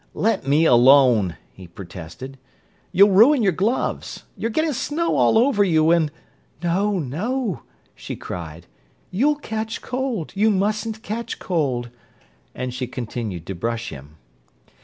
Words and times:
"Let 0.15 0.47
me 0.47 0.65
alone," 0.65 1.37
he 1.53 1.67
protested. 1.67 2.39
"You'll 2.91 3.11
ruin 3.11 3.43
your 3.43 3.51
gloves. 3.51 4.23
You're 4.35 4.49
getting 4.49 4.73
snow 4.73 5.15
all 5.15 5.37
over 5.37 5.63
you, 5.63 5.91
and—" 5.91 6.11
"No, 6.63 6.97
no!" 6.97 7.61
she 7.93 8.15
cried. 8.15 8.65
"You'll 9.11 9.35
catch 9.35 9.79
cold; 9.83 10.31
you 10.35 10.49
mustn't 10.49 11.03
catch 11.03 11.37
cold!" 11.37 11.91
And 12.55 12.73
she 12.73 12.87
continued 12.87 13.45
to 13.45 13.53
brush 13.53 13.89
him. 13.89 14.15